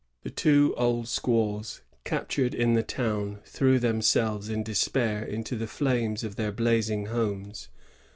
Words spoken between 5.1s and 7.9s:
into the flames of their blazing homes.